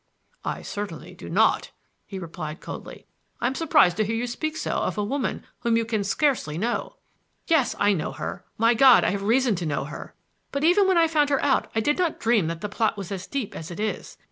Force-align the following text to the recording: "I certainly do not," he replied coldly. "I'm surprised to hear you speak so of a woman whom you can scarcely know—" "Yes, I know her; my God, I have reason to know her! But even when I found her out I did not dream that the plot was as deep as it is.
"I 0.43 0.63
certainly 0.63 1.13
do 1.13 1.29
not," 1.29 1.69
he 2.07 2.17
replied 2.17 2.59
coldly. 2.59 3.05
"I'm 3.39 3.53
surprised 3.53 3.97
to 3.97 4.03
hear 4.03 4.15
you 4.15 4.25
speak 4.25 4.57
so 4.57 4.71
of 4.77 4.97
a 4.97 5.03
woman 5.03 5.45
whom 5.59 5.77
you 5.77 5.85
can 5.85 6.03
scarcely 6.03 6.57
know—" 6.57 6.95
"Yes, 7.45 7.75
I 7.77 7.93
know 7.93 8.11
her; 8.11 8.43
my 8.57 8.73
God, 8.73 9.03
I 9.03 9.11
have 9.11 9.21
reason 9.21 9.53
to 9.57 9.65
know 9.67 9.83
her! 9.83 10.15
But 10.51 10.63
even 10.63 10.87
when 10.87 10.97
I 10.97 11.07
found 11.07 11.29
her 11.29 11.39
out 11.43 11.69
I 11.75 11.81
did 11.81 11.99
not 11.99 12.19
dream 12.19 12.47
that 12.47 12.61
the 12.61 12.67
plot 12.67 12.97
was 12.97 13.11
as 13.11 13.27
deep 13.27 13.55
as 13.55 13.69
it 13.69 13.79
is. 13.79 14.17